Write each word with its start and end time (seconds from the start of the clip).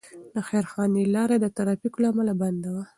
د 0.33 0.37
خیرخانې 0.47 1.03
لاره 1.15 1.35
د 1.39 1.45
ترافیکو 1.57 1.97
له 2.03 2.07
امله 2.11 2.33
بنده 2.41 2.69
وه. 2.75 2.83